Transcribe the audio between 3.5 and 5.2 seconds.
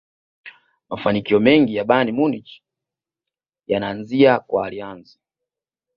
yanaanzia kwa karlheinze